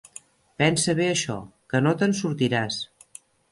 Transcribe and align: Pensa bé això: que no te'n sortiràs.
Pensa 0.61 0.95
bé 1.01 1.09
això: 1.09 1.37
que 1.75 1.83
no 1.89 1.93
te'n 2.01 2.19
sortiràs. 2.23 2.83